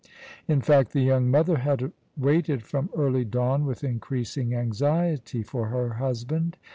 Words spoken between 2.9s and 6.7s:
early dawn with increasing anxiety for her husband.